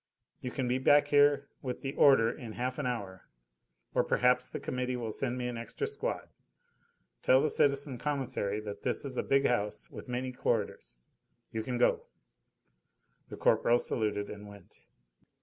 You 0.39 0.49
can 0.49 0.67
be 0.67 0.79
back 0.79 1.09
here 1.09 1.47
with 1.61 1.83
the 1.83 1.93
order 1.93 2.31
in 2.31 2.53
half 2.53 2.79
an 2.79 2.87
hour, 2.87 3.27
or 3.93 4.03
perhaps 4.03 4.47
the 4.49 4.59
committee 4.59 4.95
will 4.95 5.11
send 5.11 5.37
me 5.37 5.47
an 5.47 5.59
extra 5.59 5.85
squad; 5.85 6.27
tell 7.21 7.39
the 7.39 7.51
citizen 7.51 7.99
Commissary 7.99 8.59
that 8.61 8.81
this 8.81 9.05
is 9.05 9.15
a 9.17 9.21
big 9.21 9.45
house, 9.45 9.91
with 9.91 10.09
many 10.09 10.31
corridors. 10.31 10.97
You 11.51 11.61
can 11.61 11.77
go." 11.77 12.07
The 13.29 13.37
corporal 13.37 13.77
saluted 13.77 14.27
and 14.27 14.47
went. 14.47 14.87